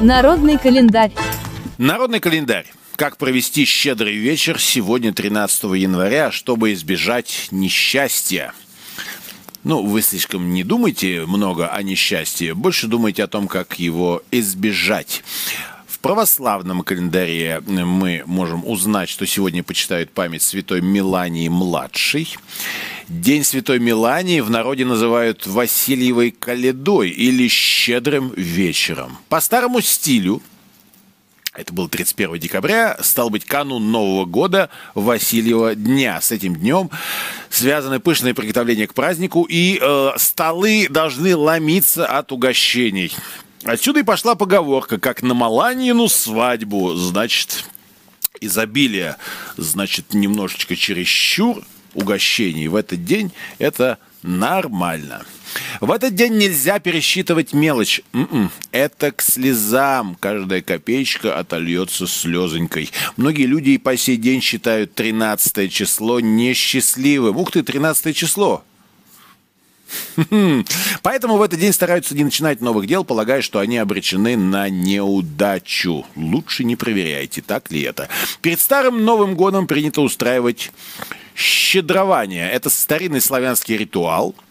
[0.00, 1.12] Народный календарь.
[1.78, 2.66] Народный календарь.
[2.96, 8.52] Как провести щедрый вечер сегодня, 13 января, чтобы избежать несчастья?
[9.64, 15.24] Ну, вы слишком не думайте много о несчастье, больше думайте о том, как его избежать.
[15.86, 22.36] В православном календаре мы можем узнать, что сегодня почитают память святой Милании младшей.
[23.08, 29.18] День святой Милании в народе называют Васильевой Каледой или Щедрым вечером.
[29.28, 30.40] По старому стилю
[31.52, 36.18] это был 31 декабря, стал быть канун Нового года Васильева дня.
[36.22, 36.88] С этим днем
[37.50, 43.12] связаны пышные приготовления к празднику, и э, столы должны ломиться от угощений.
[43.64, 47.66] Отсюда и пошла поговорка, как на Маланину свадьбу, значит,
[48.40, 49.16] изобилие,
[49.58, 51.62] значит, немножечко чересчур
[51.94, 55.24] угощений в этот день, это нормально.
[55.80, 58.00] В этот день нельзя пересчитывать мелочь.
[58.12, 60.16] М-м, это к слезам.
[60.18, 62.90] Каждая копеечка отольется слезонькой.
[63.16, 67.36] Многие люди и по сей день считают 13 число несчастливым.
[67.36, 68.64] Ух ты, 13 число.
[71.02, 76.06] Поэтому в этот день стараются не начинать новых дел, полагая, что они обречены на неудачу.
[76.16, 78.08] Лучше не проверяйте, так ли это.
[78.40, 80.72] Перед Старым Новым Годом принято устраивать
[81.34, 82.50] щедрование.
[82.50, 84.34] Это старинный славянский ритуал–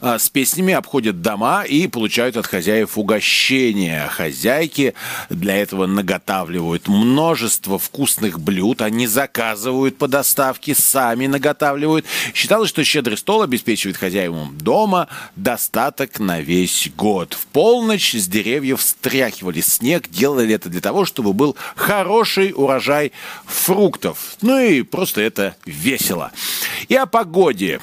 [0.00, 4.08] с песнями обходят дома и получают от хозяев угощения.
[4.08, 4.94] Хозяйки
[5.30, 12.06] для этого наготавливают множество вкусных блюд, они заказывают по доставке, сами наготавливают.
[12.34, 17.34] Считалось, что щедрый стол обеспечивает хозяевам дома достаток на весь год.
[17.34, 23.12] В полночь с деревьев стряхивали снег, делали это для того, чтобы был хороший урожай
[23.46, 24.36] фруктов.
[24.42, 26.32] Ну и просто это весело.
[26.88, 27.80] И о погоде.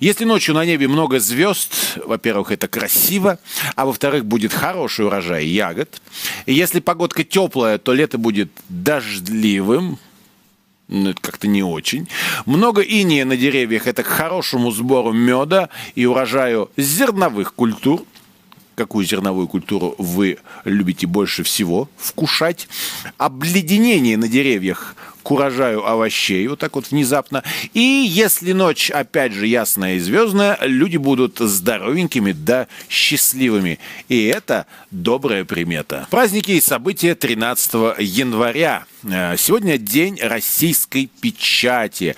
[0.00, 3.38] Если ночью на небе много звезд, во-первых, это красиво,
[3.76, 6.00] а во-вторых, будет хороший урожай ягод.
[6.46, 9.98] Если погодка теплая, то лето будет дождливым,
[10.88, 12.08] ну, это как-то не очень.
[12.44, 18.04] Много иния на деревьях– это к хорошему сбору меда и урожаю зерновых культур.
[18.74, 22.68] Какую зерновую культуру вы любите больше всего вкушать?
[23.18, 27.42] Обледенение на деревьях к урожаю овощей, вот так вот внезапно.
[27.72, 33.78] И если ночь, опять же, ясная и звездная, люди будут здоровенькими да счастливыми.
[34.08, 36.06] И это добрая примета.
[36.10, 38.84] Праздники и события 13 января.
[39.02, 42.14] Э, сегодня день российской печати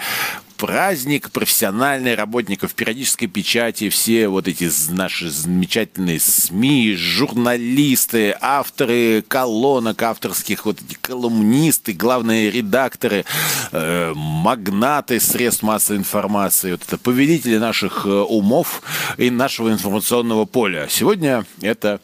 [0.56, 10.66] праздник профессиональных работников периодической печати, все вот эти наши замечательные СМИ, журналисты, авторы колонок авторских,
[10.66, 13.24] вот эти колумнисты, главные редакторы,
[13.72, 18.82] э, магнаты средств массовой информации, вот это повелители наших э, умов
[19.18, 20.86] и нашего информационного поля.
[20.88, 22.00] Сегодня это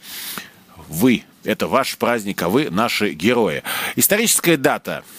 [0.87, 3.63] вы, это ваш праздник, а вы наши герои.
[3.95, 5.03] Историческая дата–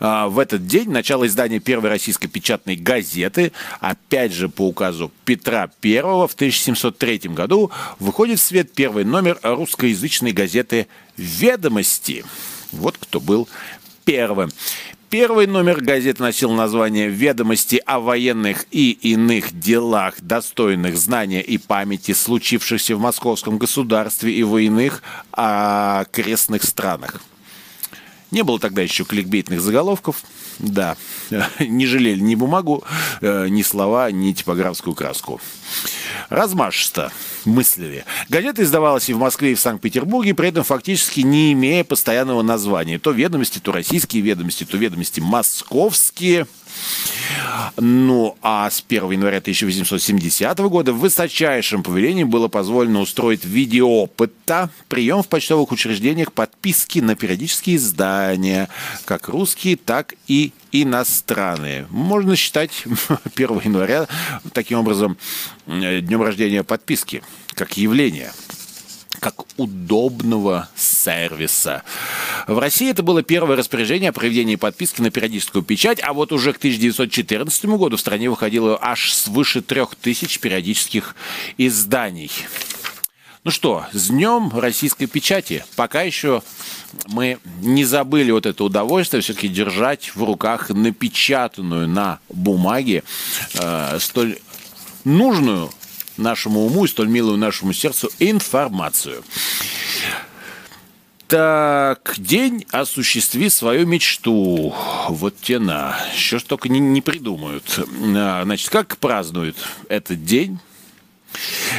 [0.00, 6.02] в этот день начало издания первой российской печатной газеты, опять же по указу Петра I
[6.02, 10.86] в 1703 году, выходит в свет первый номер русскоязычной газеты
[11.16, 12.24] «Ведомости».
[12.72, 13.48] Вот кто был
[14.04, 14.50] первым.
[15.10, 22.12] Первый номер газеты носил название «Ведомости о военных и иных делах, достойных знания и памяти,
[22.12, 27.22] случившихся в московском государстве и в иных окрестных странах».
[28.34, 30.16] Не было тогда еще кликбейтных заголовков.
[30.58, 30.96] Да,
[31.60, 32.82] не жалели ни бумагу,
[33.20, 35.40] э, ни слова, ни типографскую краску.
[36.30, 37.12] Размашисто
[37.44, 38.04] мыслили.
[38.28, 42.98] Газета издавалась и в Москве, и в Санкт-Петербурге, при этом фактически не имея постоянного названия.
[42.98, 46.48] То ведомости, то российские ведомости, то ведомости московские–
[47.76, 53.48] ну, а с 1 января 1870 года в высочайшем повелении было позволено устроить в
[54.88, 58.68] прием в почтовых учреждениях подписки на периодические издания,
[59.04, 61.86] как русские, так и иностранные.
[61.90, 62.84] Можно считать
[63.34, 64.06] 1 января
[64.52, 65.16] таким образом
[65.66, 67.22] днем рождения подписки,
[67.54, 68.32] как явление–
[69.24, 71.82] как удобного сервиса.
[72.46, 76.52] В России это было первое распоряжение о проведении подписки на периодическую печать, а вот уже
[76.52, 81.16] к 1914 году в стране выходило аж свыше трех тысяч периодических
[81.56, 82.30] изданий.
[83.44, 85.64] Ну что, с днем российской печати.
[85.76, 86.42] Пока еще
[87.08, 93.04] мы не забыли вот это удовольствие все-таки держать в руках напечатанную на бумаге
[93.54, 94.38] э, столь
[95.04, 95.70] нужную
[96.16, 99.22] нашему уму и столь милую нашему сердцу информацию.
[101.26, 104.74] Так, день осуществи свою мечту.
[105.08, 105.96] Вот тена.
[106.14, 107.80] Что ж только не, не придумают.
[108.16, 109.56] А, значит, как празднуют
[109.88, 110.58] этот день?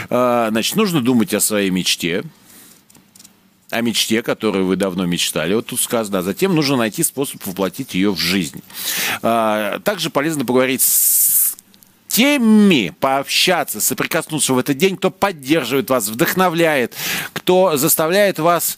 [0.09, 2.23] А, значит, нужно думать о своей мечте,
[3.69, 7.93] о мечте, которую вы давно мечтали, вот тут сказано, а затем нужно найти способ воплотить
[7.93, 8.61] ее в жизнь.
[9.21, 10.87] А, также полезно поговорить с
[12.15, 16.95] теми пообщаться, соприкоснуться в этот день, кто поддерживает вас, вдохновляет,
[17.33, 18.77] кто заставляет вас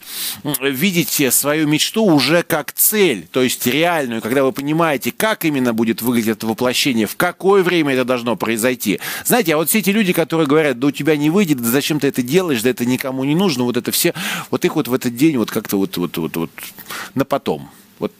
[0.60, 6.02] видеть свою мечту уже как цель, то есть реальную, когда вы понимаете, как именно будет
[6.02, 8.98] выглядеть это воплощение, в какое время это должно произойти.
[9.24, 12.00] Знаете, а вот все эти люди, которые говорят, да у тебя не выйдет, да зачем
[12.00, 14.14] ты это делаешь, да это никому не нужно, вот это все,
[14.50, 16.50] вот их вот в этот день вот как-то вот, вот, вот, вот
[17.14, 17.70] на потом.
[18.00, 18.12] Вот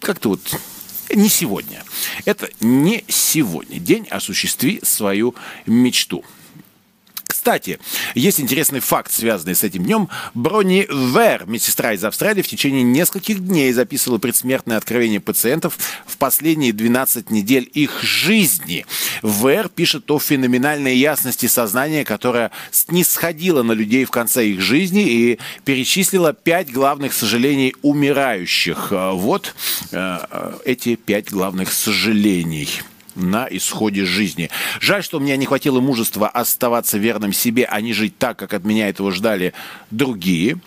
[0.00, 0.40] как-то вот
[1.14, 1.84] не сегодня.
[2.24, 3.78] Это не сегодня.
[3.78, 5.34] День осуществи свою
[5.66, 6.24] мечту.
[7.46, 7.78] Кстати,
[8.16, 10.08] есть интересный факт, связанный с этим днем.
[10.34, 16.72] Бронни Вер, медсестра из Австралии, в течение нескольких дней записывала предсмертное откровение пациентов в последние
[16.72, 18.84] 12 недель их жизни.
[19.22, 25.38] Вер пишет о феноменальной ясности сознания, которая снисходила на людей в конце их жизни и
[25.64, 28.88] перечислила пять главных сожалений умирающих.
[28.90, 29.54] Вот
[29.92, 32.68] э, эти пять главных сожалений
[33.16, 34.50] на исходе жизни.
[34.80, 38.54] Жаль, что у меня не хватило мужества оставаться верным себе, а не жить так, как
[38.54, 39.52] от меня этого ждали
[39.90, 40.58] другие.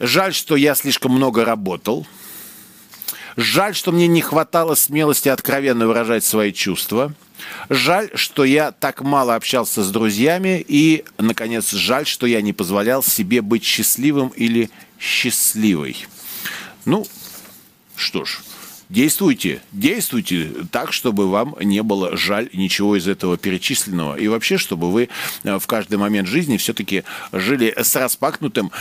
[0.00, 2.06] Жаль, что я слишком много работал.
[3.36, 7.12] Жаль, что мне не хватало смелости откровенно выражать свои чувства.
[7.68, 10.64] Жаль, что я так мало общался с друзьями.
[10.66, 16.06] И, наконец, жаль, что я не позволял себе быть счастливым или счастливой.
[16.84, 17.06] Ну,
[17.94, 18.40] что ж,
[18.88, 24.16] Действуйте, действуйте так, чтобы вам не было жаль ничего из этого перечисленного.
[24.16, 25.10] И вообще, чтобы вы
[25.44, 28.72] э, в каждый момент жизни все-таки жили с распакнутым,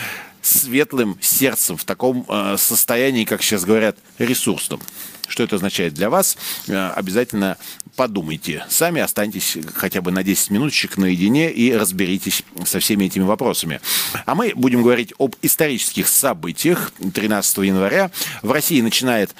[0.42, 4.80] светлым сердцем, в таком э, состоянии, как сейчас говорят, ресурсном.
[5.28, 6.38] Что это означает для вас?
[6.70, 7.58] Э, обязательно
[7.98, 8.66] подумайте.
[8.70, 13.82] Сами останьтесь хотя бы на 10 минуточек наедине и разберитесь со всеми этими вопросами.
[14.26, 16.94] А мы будем говорить об исторических событиях.
[17.14, 18.10] 13 января
[18.42, 19.36] в России начинает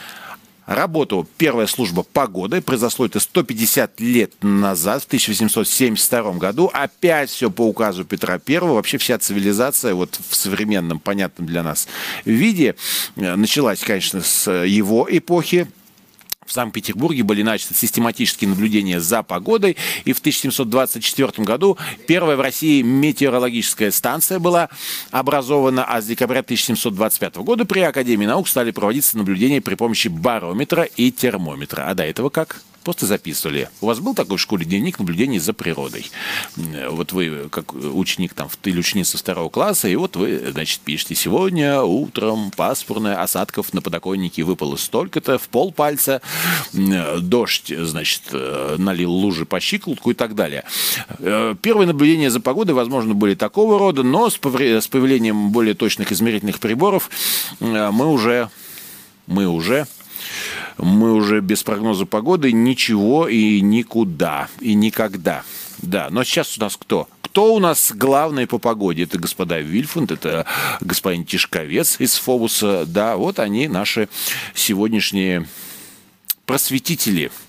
[0.68, 6.70] Работу первая служба погоды произошло это 150 лет назад, в 1872 году.
[6.74, 8.60] Опять все по указу Петра I.
[8.60, 11.88] Вообще вся цивилизация вот в современном, понятном для нас
[12.26, 12.76] виде
[13.16, 15.68] э, началась, конечно, с его эпохи
[16.48, 21.78] в Санкт-Петербурге были начаты систематические наблюдения за погодой, и в 1724 году
[22.08, 24.70] первая в России метеорологическая станция была
[25.12, 30.84] образована, а с декабря 1725 года при Академии наук стали проводиться наблюдения при помощи барометра
[30.84, 31.84] и термометра.
[31.88, 32.62] А до этого как?
[32.88, 33.68] Просто записывали.
[33.82, 36.10] У вас был такой в школе дневник наблюдений за природой?
[36.90, 41.82] Вот вы, как ученик там, или ученица второго класса, и вот вы, значит, пишете, сегодня
[41.82, 46.22] утром пасмурно, осадков на подоконнике выпало столько-то, в пол пальца,
[46.72, 50.64] дождь, значит, налил лужи по щиколотку и так далее.
[51.20, 56.62] Э, первые наблюдения за погодой, возможно, были такого рода, но с появлением более точных измерительных
[56.62, 57.10] приборов
[57.60, 58.50] э, мы уже
[59.28, 59.88] мы уже
[60.78, 65.44] мы уже без прогноза погоды ничего и никуда, и никогда.
[65.80, 67.08] Да, но сейчас у нас кто?
[67.22, 69.04] Кто у нас главный по погоде?
[69.04, 70.46] Это господа Вильфунд, это
[70.82, 72.86] господин Тишковец из Фобуса.
[72.86, 74.10] Да, вот они, наши
[74.54, 75.48] сегодняшние
[76.46, 77.32] просветители–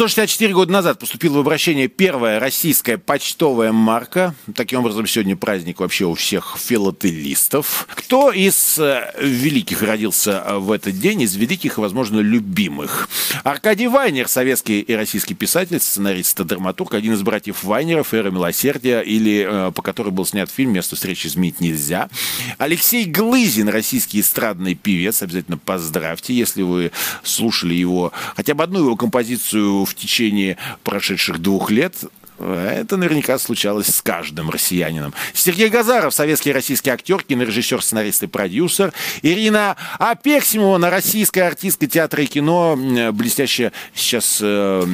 [0.00, 4.34] 164 года назад поступила в обращение первая российская почтовая марка.
[4.54, 7.86] Таким образом, сегодня праздник вообще у всех филателистов.
[7.90, 13.10] Кто из э, великих родился э, в этот день, из великих возможно, любимых?
[13.44, 19.02] Аркадий Вайнер, советский и российский писатель, сценарист и драматург, один из братьев Вайнеров, «Эра милосердия»,
[19.02, 22.08] или э, по которой был снят фильм «Место встречи изменить нельзя».
[22.56, 26.90] Алексей Глызин, российский эстрадный певец, обязательно поздравьте, если вы
[27.22, 31.94] слушали его, хотя бы одну его композицию в течение прошедших двух лет,
[32.40, 35.12] это наверняка случалось с каждым россиянином.
[35.34, 38.94] Сергей Газаров, советский российский актер, кинорежиссер, сценарист и продюсер.
[39.20, 42.78] Ирина Апексимова, на российская артистка театра и кино,
[43.12, 44.86] блестящая сейчас, э,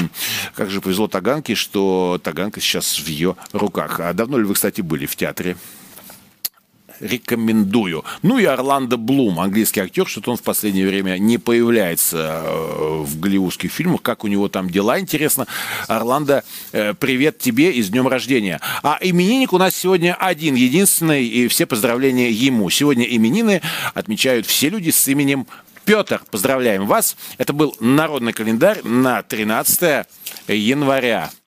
[0.57, 4.01] как же повезло Таганке, что Таганка сейчас в ее руках.
[4.01, 5.57] А давно ли вы, кстати, были в театре?
[7.01, 8.05] Рекомендую.
[8.23, 13.21] Ну и Орландо Блум, английский актер, что-то он в последнее время не появляется э, в
[13.21, 14.03] голливудских фильмах.
[14.03, 15.47] Как у него там дела, интересно.
[15.89, 18.61] Орландо, э, привет тебе и с днем рождения.
[18.83, 22.71] А именинник у нас сегодня один, единственный, и все поздравления ему.
[22.71, 23.63] Сегодня именины
[23.95, 25.47] отмечают все люди с именем
[25.85, 26.21] Петр.
[26.31, 27.17] Поздравляем вас.
[27.39, 30.07] Это был народный календарь на 13
[30.49, 31.31] января.